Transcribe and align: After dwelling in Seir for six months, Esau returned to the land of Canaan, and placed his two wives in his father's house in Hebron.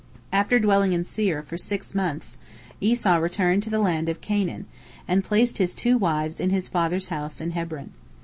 After 0.33 0.57
dwelling 0.59 0.93
in 0.93 1.05
Seir 1.05 1.43
for 1.43 1.59
six 1.59 1.93
months, 1.93 2.39
Esau 2.79 3.17
returned 3.17 3.61
to 3.61 3.69
the 3.69 3.77
land 3.77 4.09
of 4.09 4.19
Canaan, 4.19 4.65
and 5.07 5.23
placed 5.23 5.59
his 5.59 5.75
two 5.75 5.95
wives 5.95 6.39
in 6.39 6.49
his 6.49 6.67
father's 6.67 7.09
house 7.09 7.39
in 7.39 7.51
Hebron. 7.51 7.91